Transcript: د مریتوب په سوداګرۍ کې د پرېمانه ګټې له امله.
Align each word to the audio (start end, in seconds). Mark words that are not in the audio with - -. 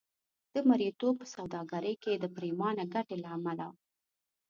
د 0.53 0.55
مریتوب 0.69 1.13
په 1.19 1.25
سوداګرۍ 1.35 1.95
کې 2.03 2.13
د 2.17 2.25
پرېمانه 2.35 2.83
ګټې 2.93 3.17
له 3.23 3.29
امله. 3.37 3.67